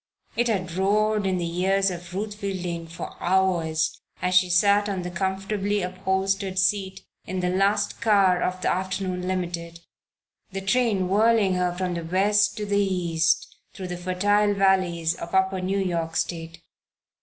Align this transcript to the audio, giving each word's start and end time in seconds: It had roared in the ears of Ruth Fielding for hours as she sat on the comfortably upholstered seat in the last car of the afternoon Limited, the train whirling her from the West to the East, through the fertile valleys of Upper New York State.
It 0.35 0.47
had 0.47 0.71
roared 0.73 1.27
in 1.27 1.37
the 1.37 1.57
ears 1.61 1.91
of 1.91 2.11
Ruth 2.15 2.33
Fielding 2.33 2.87
for 2.87 3.15
hours 3.19 4.01
as 4.19 4.33
she 4.33 4.49
sat 4.49 4.89
on 4.89 5.03
the 5.03 5.11
comfortably 5.11 5.83
upholstered 5.83 6.57
seat 6.57 7.01
in 7.27 7.39
the 7.39 7.51
last 7.51 8.01
car 8.01 8.41
of 8.41 8.59
the 8.63 8.71
afternoon 8.71 9.27
Limited, 9.27 9.81
the 10.51 10.61
train 10.61 11.07
whirling 11.07 11.53
her 11.53 11.71
from 11.71 11.93
the 11.93 12.03
West 12.03 12.57
to 12.57 12.65
the 12.65 12.79
East, 12.81 13.55
through 13.75 13.89
the 13.89 13.95
fertile 13.95 14.55
valleys 14.55 15.13
of 15.13 15.35
Upper 15.35 15.61
New 15.61 15.77
York 15.77 16.15
State. 16.15 16.63